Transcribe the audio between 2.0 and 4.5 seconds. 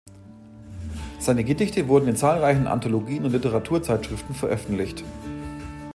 in zahlreichen Anthologien und Literaturzeitschriften